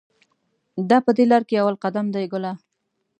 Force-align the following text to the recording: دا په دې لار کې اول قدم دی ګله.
دا 0.89 0.97
په 1.05 1.11
دې 1.17 1.25
لار 1.31 1.43
کې 1.49 1.61
اول 1.61 1.75
قدم 1.83 2.05
دی 2.15 2.25
ګله. 2.33 2.51